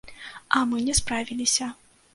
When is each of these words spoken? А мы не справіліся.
А 0.57 0.61
мы 0.71 0.81
не 0.89 0.97
справіліся. 1.01 1.73